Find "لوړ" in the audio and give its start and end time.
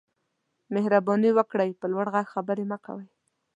1.91-2.05